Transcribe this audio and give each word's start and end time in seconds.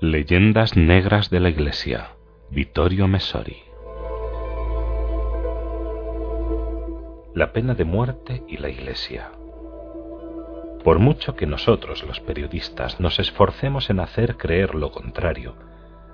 Leyendas 0.00 0.76
Negras 0.76 1.28
de 1.28 1.40
la 1.40 1.48
Iglesia, 1.48 2.10
Vittorio 2.50 3.08
Messori. 3.08 3.56
La 7.34 7.52
pena 7.52 7.74
de 7.74 7.82
muerte 7.84 8.44
y 8.46 8.58
la 8.58 8.68
Iglesia. 8.68 9.32
Por 10.84 11.00
mucho 11.00 11.34
que 11.34 11.46
nosotros, 11.46 12.04
los 12.04 12.20
periodistas, 12.20 13.00
nos 13.00 13.18
esforcemos 13.18 13.90
en 13.90 13.98
hacer 13.98 14.36
creer 14.36 14.76
lo 14.76 14.92
contrario, 14.92 15.56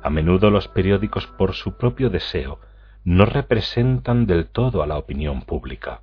a 0.02 0.08
menudo 0.08 0.48
los 0.48 0.66
periódicos, 0.66 1.26
por 1.26 1.52
su 1.52 1.76
propio 1.76 2.08
deseo, 2.08 2.60
no 3.04 3.26
representan 3.26 4.26
del 4.26 4.46
todo 4.46 4.82
a 4.82 4.86
la 4.86 4.96
opinión 4.96 5.42
pública. 5.42 6.00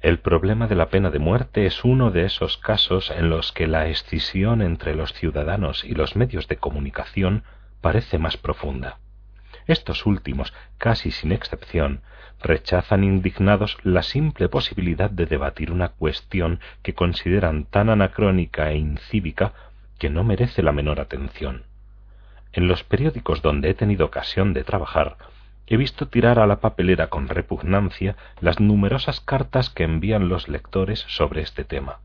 El 0.00 0.18
problema 0.18 0.66
de 0.66 0.76
la 0.76 0.88
pena 0.88 1.10
de 1.10 1.18
muerte 1.18 1.66
es 1.66 1.84
uno 1.84 2.10
de 2.10 2.24
esos 2.24 2.56
casos 2.56 3.10
en 3.10 3.28
los 3.28 3.52
que 3.52 3.66
la 3.66 3.86
escisión 3.88 4.62
entre 4.62 4.94
los 4.94 5.12
ciudadanos 5.12 5.84
y 5.84 5.94
los 5.94 6.16
medios 6.16 6.48
de 6.48 6.56
comunicación 6.56 7.44
parece 7.82 8.18
más 8.18 8.38
profunda. 8.38 8.98
Estos 9.66 10.06
últimos, 10.06 10.54
casi 10.78 11.10
sin 11.10 11.32
excepción, 11.32 12.00
rechazan 12.42 13.04
indignados 13.04 13.76
la 13.82 14.02
simple 14.02 14.48
posibilidad 14.48 15.10
de 15.10 15.26
debatir 15.26 15.70
una 15.70 15.90
cuestión 15.90 16.60
que 16.82 16.94
consideran 16.94 17.66
tan 17.66 17.90
anacrónica 17.90 18.70
e 18.70 18.78
incívica 18.78 19.52
que 19.98 20.08
no 20.08 20.24
merece 20.24 20.62
la 20.62 20.72
menor 20.72 20.98
atención. 20.98 21.64
En 22.52 22.68
los 22.68 22.82
periódicos 22.84 23.42
donde 23.42 23.68
he 23.68 23.74
tenido 23.74 24.06
ocasión 24.06 24.54
de 24.54 24.64
trabajar, 24.64 25.18
he 25.70 25.76
visto 25.76 26.08
tirar 26.08 26.40
a 26.40 26.48
la 26.48 26.60
papelera 26.60 27.06
con 27.06 27.28
repugnancia 27.28 28.16
las 28.40 28.58
numerosas 28.58 29.20
cartas 29.20 29.70
que 29.70 29.84
envían 29.84 30.28
los 30.28 30.48
lectores 30.48 31.04
sobre 31.08 31.42
este 31.42 31.64
tema. 31.64 32.00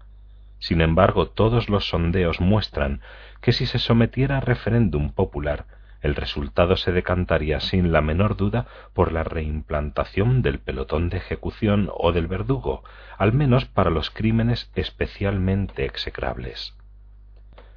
Sin 0.60 0.82
embargo, 0.82 1.28
todos 1.30 1.68
los 1.68 1.90
sondeos 1.90 2.40
muestran 2.40 3.02
que 3.42 3.54
si 3.54 3.66
se 3.66 3.80
sometiera 3.80 4.38
a 4.38 4.42
referéndum 4.42 5.12
popular, 5.12 5.66
el 6.02 6.14
resultado 6.14 6.78
se 6.78 6.92
decantaría 6.92 7.60
sin 7.60 7.92
la 7.92 8.02
menor 8.02 8.38
duda 8.38 8.68
por 8.94 9.12
la 9.12 9.24
reimplantación 9.24 10.44
del 10.44 10.60
pelotón 10.60 11.10
de 11.10 11.18
ejecución 11.18 11.90
o 11.92 12.12
del 12.12 12.28
verdugo, 12.28 12.84
al 13.18 13.34
menos 13.34 13.66
para 13.66 13.90
los 13.90 14.12
crímenes 14.12 14.70
especialmente 14.76 15.86
execrables. 15.86 16.76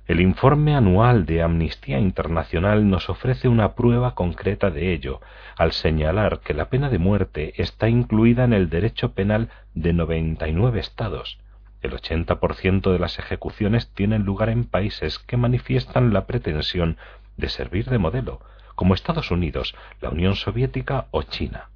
El 0.09 0.23
informe 0.23 0.75
anual 0.75 1.27
de 1.27 1.43
Amnistía 1.43 1.99
Internacional 1.99 2.89
nos 2.89 3.11
ofrece 3.11 3.47
una 3.47 3.75
prueba 3.75 4.15
concreta 4.15 4.71
de 4.71 4.95
ello, 4.95 5.21
al 5.59 5.73
señalar 5.73 6.41
que 6.41 6.55
la 6.55 6.71
pena 6.71 6.89
de 6.89 6.99
muerte 6.99 7.53
está 7.61 7.91
incluida 7.91 8.45
en 8.45 8.55
el 8.55 8.71
derecho 8.71 9.13
penal 9.13 9.51
de 9.75 9.93
99 9.93 10.81
estados. 10.81 11.39
El 11.83 11.93
80% 11.93 12.91
de 12.91 12.99
las 12.99 13.19
ejecuciones 13.19 13.91
tienen 13.93 14.23
lugar 14.23 14.49
en 14.49 14.65
países 14.65 15.19
que 15.19 15.37
manifiestan 15.37 16.15
la 16.15 16.27
pretensión 16.27 16.97
de 17.37 17.51
servir 17.51 17.91
de 17.91 17.99
modelo, 17.99 18.41
como 18.77 18.95
Estados 18.95 19.31
Unidos, 19.31 19.75
la 20.01 20.09
Unión 20.09 20.37
Soviética 20.37 21.09
o 21.11 21.23
China, 21.23 21.69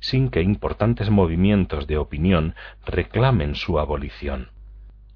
sin 0.00 0.28
que 0.28 0.42
importantes 0.42 1.08
movimientos 1.08 1.86
de 1.86 1.96
opinión 1.96 2.54
reclamen 2.84 3.54
su 3.54 3.78
abolición. 3.78 4.50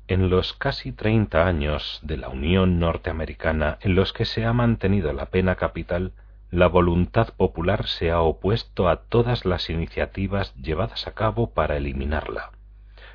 En 0.06 0.28
los 0.28 0.52
casi 0.52 0.92
treinta 0.92 1.46
años 1.46 1.98
de 2.02 2.18
la 2.18 2.28
Unión 2.28 2.78
Norteamericana 2.78 3.78
en 3.80 3.94
los 3.94 4.12
que 4.12 4.26
se 4.26 4.44
ha 4.44 4.52
mantenido 4.52 5.14
la 5.14 5.30
pena 5.30 5.54
capital, 5.54 6.12
la 6.50 6.66
voluntad 6.66 7.28
popular 7.34 7.86
se 7.86 8.10
ha 8.10 8.20
opuesto 8.20 8.90
a 8.90 8.96
todas 9.04 9.46
las 9.46 9.70
iniciativas 9.70 10.54
llevadas 10.56 11.06
a 11.06 11.14
cabo 11.14 11.54
para 11.54 11.78
eliminarla. 11.78 12.50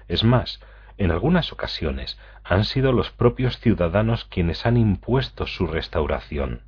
Es 0.08 0.24
más, 0.24 0.62
en 0.98 1.12
algunas 1.12 1.54
ocasiones 1.54 2.18
han 2.44 2.66
sido 2.66 2.92
los 2.92 3.12
propios 3.12 3.60
ciudadanos 3.60 4.26
quienes 4.26 4.66
han 4.66 4.76
impuesto 4.76 5.46
su 5.46 5.68
restauración. 5.68 6.64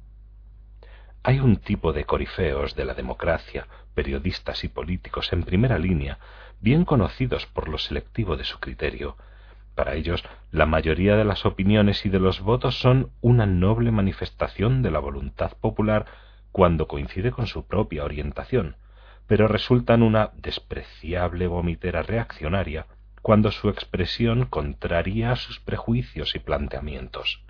Hay 1.23 1.39
un 1.39 1.57
tipo 1.57 1.93
de 1.93 2.05
corifeos 2.05 2.75
de 2.75 2.85
la 2.85 2.93
democracia, 2.93 3.67
periodistas 3.95 4.63
y 4.63 4.67
políticos 4.67 5.33
en 5.33 5.41
primera 5.41 5.79
línea, 5.79 6.19
bien 6.59 6.85
conocidos 6.85 7.47
por 7.47 7.67
lo 7.67 7.79
selectivo 7.79 8.37
de 8.37 8.43
su 8.43 8.59
criterio, 8.59 9.17
para 9.75 9.95
ellos, 9.95 10.23
la 10.51 10.65
mayoría 10.65 11.15
de 11.15 11.25
las 11.25 11.45
opiniones 11.45 12.05
y 12.05 12.09
de 12.09 12.19
los 12.19 12.41
votos 12.41 12.79
son 12.79 13.11
una 13.21 13.45
noble 13.45 13.91
manifestación 13.91 14.81
de 14.81 14.91
la 14.91 14.99
voluntad 14.99 15.53
popular 15.59 16.05
cuando 16.51 16.87
coincide 16.87 17.31
con 17.31 17.47
su 17.47 17.65
propia 17.65 18.03
orientación, 18.03 18.75
pero 19.27 19.47
resultan 19.47 20.03
una 20.03 20.31
despreciable 20.35 21.47
vomitera 21.47 22.03
reaccionaria 22.03 22.87
cuando 23.21 23.51
su 23.51 23.69
expresión 23.69 24.45
contraría 24.45 25.35
sus 25.35 25.59
prejuicios 25.59 26.35
y 26.35 26.39
planteamientos. 26.39 27.43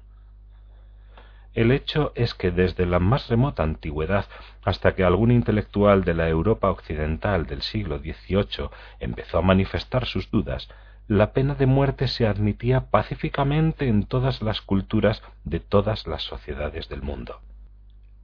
El 1.54 1.72
hecho 1.72 2.14
es 2.16 2.34
que 2.34 2.52
desde 2.52 2.86
la 2.86 3.00
más 3.00 3.28
remota 3.28 3.64
antigüedad 3.64 4.26
hasta 4.64 4.96
que 4.96 5.04
algún 5.04 5.32
intelectual 5.32 6.06
de 6.06 6.14
la 6.14 6.30
Europa 6.30 6.70
occidental 6.70 7.46
del 7.46 7.62
siglo 7.62 8.00
XVIII 8.00 8.70
empezó 9.00 9.40
a 9.40 9.42
manifestar 9.42 10.06
sus 10.06 10.32
dudas, 10.32 10.70
la 11.12 11.34
pena 11.34 11.56
de 11.56 11.66
muerte 11.66 12.08
se 12.08 12.26
admitía 12.26 12.90
pacíficamente 12.90 13.90
en 13.90 14.06
todas 14.06 14.42
las 14.42 14.62
culturas 14.62 15.22
de 15.44 15.60
todas 15.60 16.08
las 16.08 16.24
sociedades 16.24 16.88
del 16.88 17.02
mundo. 17.02 17.42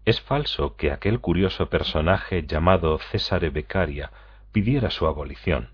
Es 0.06 0.22
falso 0.22 0.78
que 0.78 0.94
aquel 0.94 1.20
curioso 1.20 1.70
personaje 1.70 2.48
llamado 2.48 2.98
César 3.12 3.52
Beccaria 3.52 4.12
pidiera 4.54 4.90
su 4.90 5.06
abolición. 5.06 5.72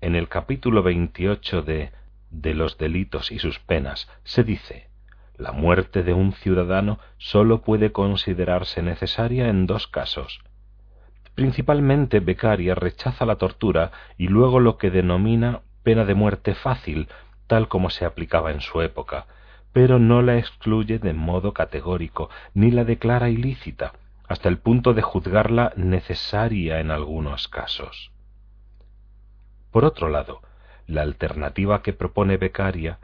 En 0.00 0.16
el 0.16 0.30
capítulo 0.30 0.82
28 0.82 1.60
de 1.60 1.92
De 2.30 2.54
los 2.54 2.78
delitos 2.78 3.30
y 3.30 3.38
sus 3.38 3.58
penas 3.58 4.08
se 4.24 4.42
dice 4.42 4.88
la 5.36 5.52
muerte 5.52 6.04
de 6.04 6.14
un 6.14 6.32
ciudadano 6.32 6.98
sólo 7.18 7.60
puede 7.60 7.92
considerarse 7.92 8.80
necesaria 8.80 9.48
en 9.48 9.66
dos 9.66 9.88
casos. 9.88 10.40
Principalmente 11.34 12.20
Beccaria 12.20 12.74
rechaza 12.74 13.26
la 13.26 13.36
tortura 13.36 13.92
y 14.16 14.28
luego 14.28 14.58
lo 14.58 14.78
que 14.78 14.90
denomina 14.90 15.60
pena 15.86 16.04
de 16.04 16.16
muerte 16.16 16.56
fácil, 16.56 17.06
tal 17.46 17.68
como 17.68 17.90
se 17.90 18.04
aplicaba 18.04 18.50
en 18.50 18.60
su 18.60 18.82
época, 18.82 19.26
pero 19.72 20.00
no 20.00 20.20
la 20.20 20.36
excluye 20.36 20.98
de 20.98 21.12
modo 21.12 21.54
categórico, 21.54 22.28
ni 22.54 22.72
la 22.72 22.82
declara 22.82 23.30
ilícita, 23.30 23.92
hasta 24.26 24.48
el 24.48 24.58
punto 24.58 24.94
de 24.94 25.02
juzgarla 25.02 25.72
necesaria 25.76 26.80
en 26.80 26.90
algunos 26.90 27.46
casos. 27.46 28.10
Por 29.70 29.84
otro 29.84 30.08
lado, 30.08 30.40
la 30.88 31.02
alternativa 31.02 31.82
que 31.82 31.92
propone 31.92 32.36
Beccaria, 32.36 32.98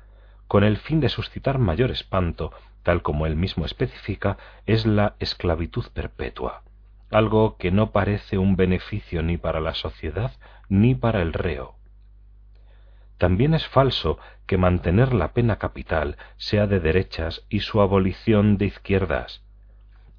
con 0.49 0.64
el 0.64 0.76
fin 0.76 0.99
de 0.99 1.09
suscitar 1.09 1.60
mayor 1.60 1.93
espanto, 1.93 2.50
tal 2.82 3.03
como 3.03 3.26
él 3.26 3.37
mismo 3.37 3.64
especifica, 3.64 4.38
es 4.66 4.87
la 4.87 5.14
esclavitud 5.20 5.84
perpetua, 5.94 6.64
algo 7.12 7.59
que 7.59 7.70
no 7.70 7.93
parece 7.93 8.38
un 8.38 8.56
beneficio 8.56 9.22
ni 9.22 9.37
para 9.37 9.60
la 9.60 9.75
sociedad 9.75 10.32
ni 10.69 10.97
para 10.97 11.22
el 11.22 11.32
reo. 11.32 11.76
También 13.22 13.55
es 13.55 13.69
falso 13.69 14.19
que 14.47 14.59
mantener 14.59 15.15
la 15.15 15.33
pena 15.33 15.60
capital 15.60 16.16
sea 16.38 16.66
de 16.66 16.81
derechas 16.81 17.47
y 17.49 17.60
su 17.60 17.81
abolición 17.81 18.59
de 18.59 18.65
izquierdas. 18.66 19.44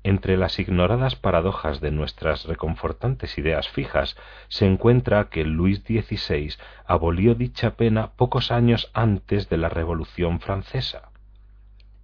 Entre 0.04 0.38
las 0.38 0.58
ignoradas 0.58 1.18
paradojas 1.18 1.82
de 1.82 1.92
nuestras 1.92 2.46
reconfortantes 2.46 3.38
ideas 3.38 3.68
fijas 3.68 4.16
se 4.48 4.68
encuentra 4.68 5.28
que 5.28 5.44
Luis 5.44 5.80
XVI 5.80 6.54
abolió 6.86 7.36
dicha 7.36 7.72
pena 7.72 8.14
pocos 8.14 8.52
años 8.52 8.90
antes 8.94 9.50
de 9.50 9.58
la 9.58 9.68
Revolución 9.68 10.40
Francesa. 10.40 11.10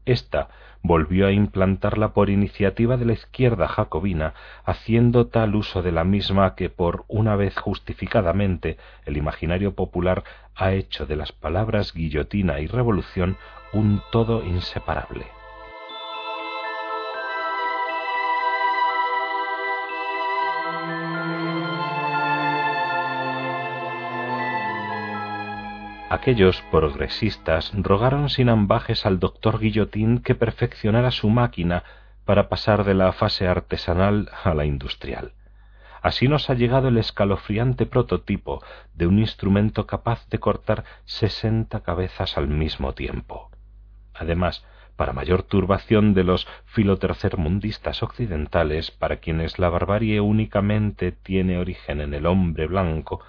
Esta 0.03 0.49
volvió 0.81 1.27
a 1.27 1.31
implantarla 1.31 2.13
por 2.13 2.29
iniciativa 2.29 2.97
de 2.97 3.05
la 3.05 3.13
izquierda 3.13 3.67
jacobina, 3.67 4.33
haciendo 4.65 5.27
tal 5.27 5.55
uso 5.55 5.81
de 5.81 5.91
la 5.91 6.03
misma 6.03 6.55
que 6.55 6.69
por 6.69 7.05
una 7.07 7.35
vez 7.35 7.57
justificadamente 7.57 8.77
el 9.05 9.17
imaginario 9.17 9.75
popular 9.75 10.23
ha 10.55 10.73
hecho 10.73 11.05
de 11.05 11.15
las 11.15 11.31
palabras 11.31 11.93
guillotina 11.93 12.59
y 12.59 12.67
revolución 12.67 13.37
un 13.73 14.01
todo 14.11 14.43
inseparable. 14.43 15.38
Aquellos 26.09 26.63
progresistas 26.71 27.71
rogaron 27.75 28.29
sin 28.29 28.49
ambajes 28.49 29.05
al 29.05 29.19
doctor 29.19 29.59
Guillotín 29.59 30.23
que 30.23 30.33
perfeccionara 30.33 31.11
su 31.11 31.29
máquina 31.29 31.83
para 32.25 32.49
pasar 32.49 32.83
de 32.83 32.95
la 32.95 33.11
fase 33.11 33.47
artesanal 33.47 34.27
a 34.43 34.55
la 34.55 34.65
industrial. 34.65 35.33
Así 36.01 36.27
nos 36.27 36.49
ha 36.49 36.55
llegado 36.55 36.87
el 36.87 36.97
escalofriante 36.97 37.85
prototipo 37.85 38.63
de 38.95 39.05
un 39.05 39.19
instrumento 39.19 39.85
capaz 39.85 40.27
de 40.29 40.39
cortar 40.39 40.83
sesenta 41.05 41.81
cabezas 41.81 42.39
al 42.39 42.47
mismo 42.47 42.93
tiempo. 42.93 43.51
Además, 44.15 44.65
para 44.95 45.13
mayor 45.13 45.43
turbación 45.43 46.15
de 46.15 46.23
los 46.23 46.47
filotercermundistas 46.65 48.01
occidentales, 48.01 48.89
para 48.89 49.17
quienes 49.17 49.59
la 49.59 49.69
barbarie 49.69 50.21
únicamente 50.21 51.11
tiene 51.11 51.59
origen 51.59 52.01
en 52.01 52.15
el 52.15 52.25
hombre 52.25 52.65
blanco, 52.65 53.21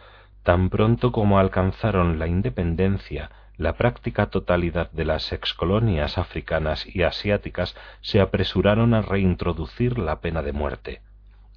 Tan 0.50 0.68
pronto 0.68 1.12
como 1.12 1.38
alcanzaron 1.38 2.18
la 2.18 2.26
independencia, 2.26 3.30
la 3.56 3.74
práctica 3.74 4.30
totalidad 4.30 4.90
de 4.90 5.04
las 5.04 5.32
excolonias 5.32 6.18
africanas 6.18 6.84
y 6.92 7.04
asiáticas 7.04 7.76
se 8.00 8.20
apresuraron 8.20 8.92
a 8.92 9.00
reintroducir 9.00 9.96
la 9.96 10.18
pena 10.20 10.42
de 10.42 10.52
muerte, 10.52 11.02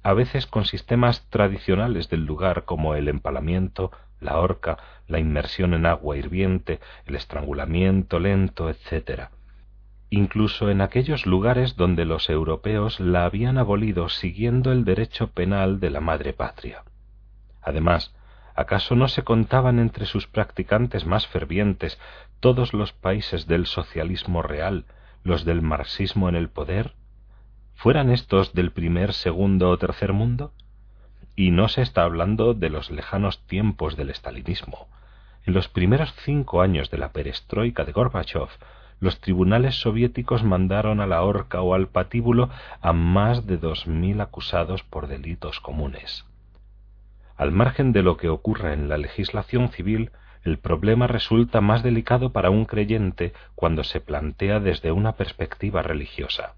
a 0.04 0.12
veces 0.12 0.46
con 0.46 0.64
sistemas 0.64 1.28
tradicionales 1.28 2.08
del 2.08 2.24
lugar 2.24 2.66
como 2.66 2.94
el 2.94 3.08
empalamiento, 3.08 3.90
la 4.20 4.38
horca, 4.38 4.78
la 5.08 5.18
inmersión 5.18 5.74
en 5.74 5.86
agua 5.86 6.16
hirviente, 6.16 6.78
el 7.04 7.16
estrangulamiento 7.16 8.20
lento, 8.20 8.70
etc. 8.70 9.22
Incluso 10.08 10.70
en 10.70 10.80
aquellos 10.80 11.26
lugares 11.26 11.74
donde 11.74 12.04
los 12.04 12.30
europeos 12.30 13.00
la 13.00 13.24
habían 13.24 13.58
abolido 13.58 14.08
siguiendo 14.08 14.70
el 14.70 14.84
derecho 14.84 15.32
penal 15.32 15.80
de 15.80 15.90
la 15.90 16.00
madre 16.00 16.32
patria. 16.32 16.84
Además, 17.60 18.14
¿acaso 18.54 18.94
no 18.94 19.08
se 19.08 19.22
contaban 19.22 19.78
entre 19.78 20.06
sus 20.06 20.26
practicantes 20.26 21.06
más 21.06 21.26
fervientes 21.26 21.98
todos 22.40 22.72
los 22.72 22.92
países 22.92 23.46
del 23.46 23.66
socialismo 23.66 24.42
real, 24.42 24.84
los 25.22 25.44
del 25.44 25.62
marxismo 25.62 26.28
en 26.28 26.36
el 26.36 26.48
poder, 26.48 26.94
fueran 27.74 28.10
estos 28.10 28.54
del 28.54 28.70
primer, 28.70 29.12
segundo 29.12 29.70
o 29.70 29.78
tercer 29.78 30.12
mundo? 30.12 30.52
Y 31.36 31.50
no 31.50 31.68
se 31.68 31.82
está 31.82 32.04
hablando 32.04 32.54
de 32.54 32.70
los 32.70 32.90
lejanos 32.90 33.44
tiempos 33.46 33.96
del 33.96 34.10
estalinismo. 34.10 34.88
En 35.46 35.54
los 35.54 35.68
primeros 35.68 36.14
cinco 36.24 36.62
años 36.62 36.90
de 36.90 36.98
la 36.98 37.12
perestroika 37.12 37.84
de 37.84 37.92
Gorbachev, 37.92 38.48
los 39.00 39.20
tribunales 39.20 39.74
soviéticos 39.80 40.44
mandaron 40.44 41.00
a 41.00 41.06
la 41.06 41.22
horca 41.22 41.60
o 41.60 41.74
al 41.74 41.88
patíbulo 41.88 42.48
a 42.80 42.92
más 42.92 43.46
de 43.46 43.58
dos 43.58 43.86
mil 43.86 44.20
acusados 44.20 44.82
por 44.84 45.08
delitos 45.08 45.60
comunes. 45.60 46.24
Al 47.36 47.50
margen 47.50 47.92
de 47.92 48.02
lo 48.02 48.16
que 48.16 48.28
ocurra 48.28 48.72
en 48.72 48.88
la 48.88 48.96
legislación 48.96 49.70
civil, 49.70 50.12
el 50.44 50.58
problema 50.58 51.06
resulta 51.06 51.60
más 51.60 51.82
delicado 51.82 52.32
para 52.32 52.50
un 52.50 52.64
creyente 52.64 53.32
cuando 53.54 53.82
se 53.82 54.00
plantea 54.00 54.60
desde 54.60 54.92
una 54.92 55.12
perspectiva 55.12 55.82
religiosa. 55.82 56.54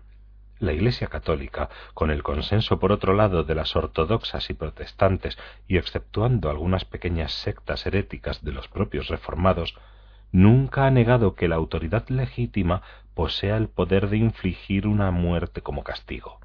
La 0.58 0.72
Iglesia 0.72 1.06
católica, 1.06 1.68
con 1.94 2.10
el 2.10 2.22
consenso 2.22 2.78
por 2.78 2.90
otro 2.90 3.14
lado 3.14 3.44
de 3.44 3.54
las 3.54 3.76
ortodoxas 3.76 4.50
y 4.50 4.54
protestantes 4.54 5.38
y 5.68 5.76
exceptuando 5.76 6.50
algunas 6.50 6.84
pequeñas 6.84 7.32
sectas 7.32 7.86
heréticas 7.86 8.42
de 8.42 8.52
los 8.52 8.66
propios 8.68 9.08
reformados, 9.08 9.76
nunca 10.32 10.86
ha 10.86 10.90
negado 10.90 11.34
que 11.34 11.48
la 11.48 11.56
autoridad 11.56 12.08
legítima 12.08 12.82
posea 13.14 13.56
el 13.56 13.68
poder 13.68 14.08
de 14.08 14.16
infligir 14.16 14.86
una 14.86 15.10
muerte 15.10 15.60
como 15.60 15.84
castigo. 15.84 16.40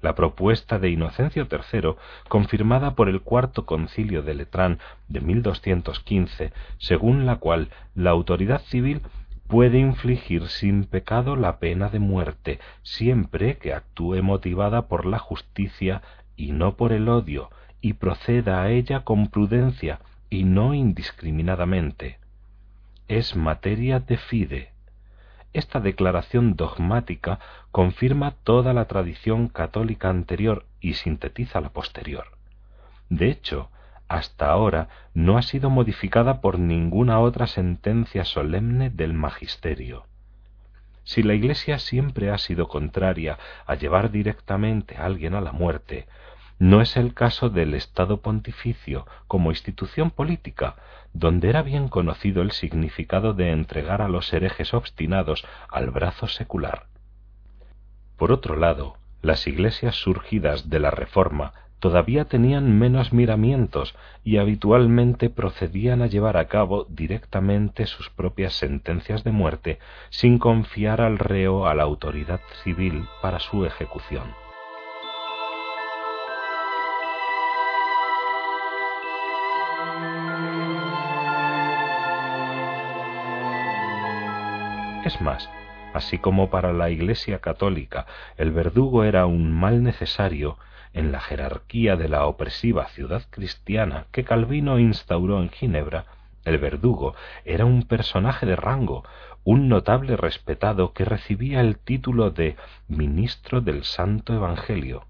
La 0.00 0.14
propuesta 0.14 0.78
de 0.78 0.90
Inocencio 0.90 1.48
III, 1.50 1.94
confirmada 2.28 2.94
por 2.94 3.08
el 3.08 3.20
cuarto 3.20 3.66
concilio 3.66 4.22
de 4.22 4.34
Letrán 4.34 4.78
de 5.08 5.20
1215, 5.20 6.52
según 6.78 7.26
la 7.26 7.36
cual 7.36 7.68
la 7.94 8.10
autoridad 8.10 8.62
civil 8.62 9.00
puede 9.48 9.78
infligir 9.78 10.46
sin 10.48 10.84
pecado 10.84 11.34
la 11.34 11.58
pena 11.58 11.88
de 11.88 11.98
muerte 11.98 12.60
siempre 12.82 13.56
que 13.56 13.72
actúe 13.72 14.22
motivada 14.22 14.88
por 14.88 15.06
la 15.06 15.18
justicia 15.18 16.02
y 16.36 16.52
no 16.52 16.76
por 16.76 16.92
el 16.92 17.08
odio, 17.08 17.50
y 17.80 17.94
proceda 17.94 18.62
a 18.62 18.70
ella 18.70 19.00
con 19.00 19.28
prudencia 19.28 20.00
y 20.30 20.44
no 20.44 20.74
indiscriminadamente. 20.74 22.18
Es 23.08 23.36
materia 23.36 24.00
de 24.00 24.16
fide. 24.16 24.72
Esta 25.52 25.80
declaración 25.80 26.56
dogmática 26.56 27.38
confirma 27.70 28.32
toda 28.44 28.72
la 28.72 28.84
tradición 28.86 29.48
católica 29.48 30.10
anterior 30.10 30.66
y 30.80 30.94
sintetiza 30.94 31.60
la 31.60 31.70
posterior. 31.70 32.26
De 33.08 33.30
hecho, 33.30 33.70
hasta 34.08 34.50
ahora 34.50 34.88
no 35.14 35.38
ha 35.38 35.42
sido 35.42 35.70
modificada 35.70 36.40
por 36.40 36.58
ninguna 36.58 37.20
otra 37.20 37.46
sentencia 37.46 38.24
solemne 38.24 38.90
del 38.90 39.12
magisterio. 39.12 40.06
Si 41.04 41.22
la 41.22 41.34
Iglesia 41.34 41.78
siempre 41.78 42.30
ha 42.30 42.38
sido 42.38 42.68
contraria 42.68 43.38
a 43.66 43.74
llevar 43.74 44.10
directamente 44.10 44.96
a 44.96 45.06
alguien 45.06 45.34
a 45.34 45.40
la 45.40 45.52
muerte, 45.52 46.06
no 46.58 46.80
es 46.80 46.96
el 46.96 47.14
caso 47.14 47.50
del 47.50 47.74
Estado 47.74 48.20
pontificio 48.20 49.06
como 49.26 49.50
institución 49.50 50.10
política, 50.10 50.76
donde 51.12 51.48
era 51.48 51.62
bien 51.62 51.88
conocido 51.88 52.42
el 52.42 52.50
significado 52.50 53.32
de 53.32 53.50
entregar 53.52 54.02
a 54.02 54.08
los 54.08 54.32
herejes 54.32 54.74
obstinados 54.74 55.46
al 55.68 55.90
brazo 55.90 56.26
secular. 56.26 56.86
Por 58.16 58.32
otro 58.32 58.56
lado, 58.56 58.96
las 59.22 59.46
iglesias 59.46 59.94
surgidas 59.94 60.68
de 60.68 60.80
la 60.80 60.90
Reforma 60.90 61.52
todavía 61.78 62.24
tenían 62.24 62.76
menos 62.76 63.12
miramientos 63.12 63.94
y 64.24 64.38
habitualmente 64.38 65.30
procedían 65.30 66.02
a 66.02 66.08
llevar 66.08 66.36
a 66.36 66.48
cabo 66.48 66.86
directamente 66.88 67.86
sus 67.86 68.10
propias 68.10 68.54
sentencias 68.54 69.22
de 69.22 69.30
muerte 69.30 69.78
sin 70.10 70.38
confiar 70.38 71.00
al 71.00 71.18
reo 71.18 71.66
a 71.66 71.74
la 71.74 71.84
autoridad 71.84 72.40
civil 72.64 73.06
para 73.22 73.38
su 73.38 73.64
ejecución. 73.64 74.47
Es 85.08 85.22
más, 85.22 85.48
así 85.94 86.18
como 86.18 86.50
para 86.50 86.74
la 86.74 86.90
Iglesia 86.90 87.38
católica 87.38 88.04
el 88.36 88.52
verdugo 88.52 89.04
era 89.04 89.24
un 89.24 89.50
mal 89.50 89.82
necesario, 89.82 90.58
en 90.92 91.12
la 91.12 91.20
jerarquía 91.20 91.96
de 91.96 92.10
la 92.10 92.26
opresiva 92.26 92.88
ciudad 92.88 93.22
cristiana 93.30 94.04
que 94.12 94.22
Calvino 94.22 94.78
instauró 94.78 95.40
en 95.40 95.48
Ginebra, 95.48 96.04
el 96.44 96.58
verdugo 96.58 97.14
era 97.46 97.64
un 97.64 97.84
personaje 97.84 98.44
de 98.44 98.54
rango, 98.54 99.02
un 99.44 99.70
notable 99.70 100.14
respetado 100.14 100.92
que 100.92 101.06
recibía 101.06 101.62
el 101.62 101.78
título 101.78 102.30
de 102.30 102.56
ministro 102.86 103.62
del 103.62 103.84
Santo 103.84 104.34
Evangelio. 104.34 105.06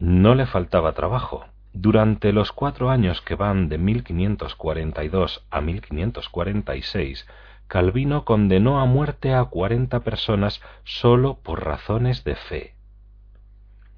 No 0.00 0.34
le 0.34 0.46
faltaba 0.46 0.94
trabajo. 0.94 1.44
Durante 1.72 2.32
los 2.32 2.50
cuatro 2.50 2.90
años 2.90 3.20
que 3.20 3.36
van 3.36 3.68
de 3.68 3.78
1542 3.78 5.44
a 5.48 5.60
1546, 5.60 7.24
Calvino 7.68 8.24
condenó 8.24 8.80
a 8.80 8.86
muerte 8.86 9.34
a 9.34 9.44
cuarenta 9.44 10.00
personas 10.00 10.62
sólo 10.84 11.38
por 11.42 11.64
razones 11.64 12.24
de 12.24 12.34
fe. 12.34 12.74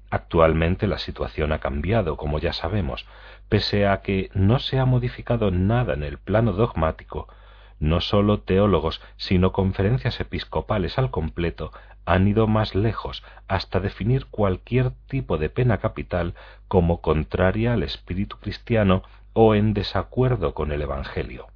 Actualmente 0.09 0.87
la 0.87 0.99
situación 0.99 1.53
ha 1.53 1.59
cambiado, 1.59 2.17
como 2.17 2.37
ya 2.37 2.51
sabemos, 2.51 3.05
pese 3.47 3.87
a 3.87 4.01
que 4.01 4.29
no 4.33 4.59
se 4.59 4.77
ha 4.77 4.85
modificado 4.85 5.51
nada 5.51 5.93
en 5.93 6.03
el 6.03 6.17
plano 6.17 6.51
dogmático, 6.51 7.29
no 7.79 8.01
sólo 8.01 8.41
teólogos, 8.41 9.01
sino 9.15 9.53
conferencias 9.53 10.19
episcopales 10.19 10.97
al 10.97 11.09
completo 11.09 11.71
han 12.05 12.27
ido 12.27 12.47
más 12.47 12.75
lejos 12.75 13.23
hasta 13.47 13.79
definir 13.79 14.25
cualquier 14.25 14.91
tipo 15.07 15.37
de 15.37 15.49
pena 15.49 15.77
capital 15.77 16.33
como 16.67 16.99
contraria 16.99 17.73
al 17.73 17.83
espíritu 17.83 18.37
cristiano 18.37 19.03
o 19.31 19.55
en 19.55 19.73
desacuerdo 19.73 20.53
con 20.53 20.73
el 20.73 20.81
Evangelio. 20.81 21.47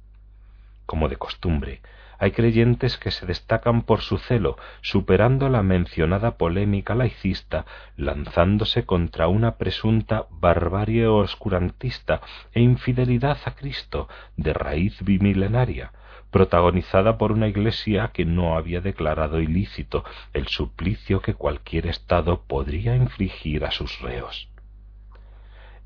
Como 0.86 1.08
de 1.08 1.16
costumbre, 1.16 1.82
hay 2.18 2.32
creyentes 2.32 2.96
que 2.96 3.10
se 3.10 3.26
destacan 3.26 3.82
por 3.82 4.00
su 4.00 4.18
celo, 4.18 4.56
superando 4.80 5.48
la 5.48 5.62
mencionada 5.62 6.36
polémica 6.36 6.94
laicista, 6.94 7.66
lanzándose 7.96 8.84
contra 8.84 9.28
una 9.28 9.56
presunta 9.56 10.26
barbarie 10.30 11.06
oscurantista 11.06 12.20
e 12.52 12.60
infidelidad 12.60 13.38
a 13.44 13.54
Cristo 13.54 14.08
de 14.36 14.52
raíz 14.52 15.02
bimilenaria, 15.02 15.92
protagonizada 16.30 17.18
por 17.18 17.32
una 17.32 17.48
Iglesia 17.48 18.10
que 18.12 18.24
no 18.24 18.56
había 18.56 18.80
declarado 18.80 19.40
ilícito 19.40 20.04
el 20.32 20.48
suplicio 20.48 21.20
que 21.20 21.34
cualquier 21.34 21.86
Estado 21.86 22.42
podría 22.46 22.96
infligir 22.96 23.64
a 23.64 23.70
sus 23.70 24.00
reos. 24.00 24.48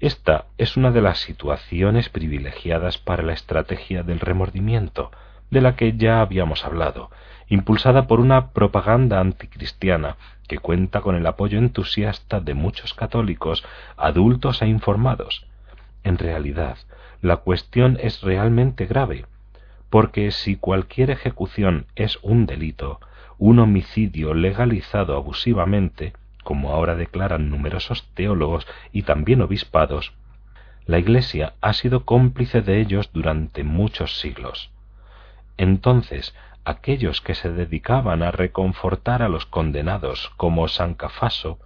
Esta 0.01 0.47
es 0.57 0.79
una 0.79 0.91
de 0.93 1.03
las 1.03 1.19
situaciones 1.19 2.09
privilegiadas 2.09 2.97
para 2.97 3.23
la 3.23 3.35
estrategia 3.35 4.03
del 4.03 4.19
remordimiento, 4.19 5.11
de 5.51 5.61
la 5.61 5.77
que 5.77 5.97
ya 5.97 6.21
habíamos 6.21 6.65
hablado, 6.65 7.11
impulsada 7.49 8.07
por 8.07 8.21
una 8.21 8.51
propaganda 8.51 9.21
anticristiana 9.21 10.17
que 10.49 10.59
cuenta 10.59 11.01
con 11.01 11.15
el 11.15 11.27
apoyo 11.27 11.59
entusiasta 11.59 12.41
de 12.41 12.55
muchos 12.55 12.95
católicos 12.95 13.65
adultos 13.97 14.63
e 14.63 14.67
informados. 14.67 15.47
En 16.03 16.19
realidad, 16.19 16.79
la 17.23 17.37
cuestión 17.37 17.99
es 18.01 18.23
realmente 18.23 18.87
grave, 18.87 19.27
porque 19.91 20.31
si 20.31 20.57
cualquier 20.57 21.11
ejecución 21.11 21.87
es 21.95 22.19
un 22.23 22.47
delito, 22.47 23.01
un 23.39 23.59
homicidio 23.59 24.35
legalizado 24.35 25.17
abusivamente, 25.17 26.15
como 26.45 26.71
ahora 26.71 26.95
declaran 26.95 27.51
numerosos 27.51 28.09
teólogos 28.15 28.67
y 28.93 29.03
también 29.03 29.43
obispados, 29.43 30.13
la 30.87 30.99
Iglesia 30.99 31.55
ha 31.61 31.73
sido 31.73 32.05
cómplice 32.05 32.63
de 32.63 32.81
ellos 32.81 33.11
durante 33.13 33.63
muchos 33.63 34.19
siglos. 34.19 34.71
Entonces 35.61 36.35
aquellos 36.65 37.21
que 37.21 37.35
se 37.35 37.53
dedicaban 37.53 38.23
a 38.23 38.31
reconfortar 38.31 39.21
a 39.21 39.29
los 39.29 39.45
condenados 39.45 40.31
como 40.39 40.67
San 40.69 40.95
Cafaso 40.95 41.59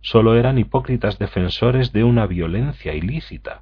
sólo 0.00 0.36
eran 0.36 0.56
hipócritas 0.56 1.18
defensores 1.18 1.92
de 1.92 2.02
una 2.02 2.26
violencia 2.26 2.94
ilícita. 2.94 3.60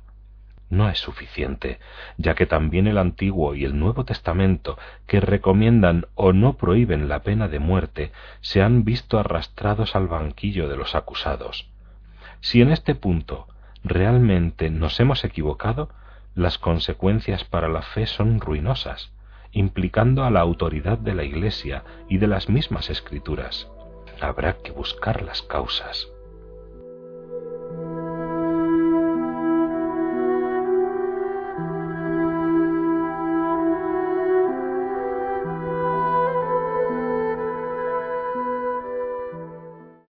no 0.68 0.88
es 0.88 1.00
suficiente, 1.00 1.80
ya 2.18 2.36
que 2.36 2.46
también 2.46 2.86
el 2.86 2.98
Antiguo 2.98 3.56
y 3.56 3.64
el 3.64 3.76
Nuevo 3.80 4.04
Testamento, 4.04 4.78
que 5.08 5.18
recomiendan 5.18 6.06
o 6.14 6.32
no 6.32 6.52
prohíben 6.52 7.08
la 7.08 7.24
pena 7.24 7.48
de 7.48 7.58
muerte, 7.58 8.12
se 8.42 8.62
han 8.62 8.84
visto 8.84 9.18
arrastrados 9.18 9.96
al 9.96 10.06
banquillo 10.06 10.68
de 10.68 10.76
los 10.76 10.94
acusados. 10.94 11.68
Si 12.40 12.62
en 12.62 12.70
este 12.70 12.94
punto 12.94 13.48
realmente 13.82 14.70
nos 14.70 15.00
hemos 15.00 15.24
equivocado, 15.24 15.90
las 16.36 16.58
consecuencias 16.58 17.42
para 17.42 17.68
la 17.68 17.82
fe 17.82 18.06
son 18.06 18.38
ruinosas, 18.38 19.10
implicando 19.52 20.24
a 20.24 20.30
la 20.30 20.40
autoridad 20.40 20.98
de 20.98 21.14
la 21.14 21.24
Iglesia 21.24 21.84
y 22.08 22.18
de 22.18 22.26
las 22.26 22.48
mismas 22.48 22.90
escrituras. 22.90 23.68
Habrá 24.20 24.58
que 24.58 24.70
buscar 24.70 25.22
las 25.22 25.42
causas. 25.42 26.08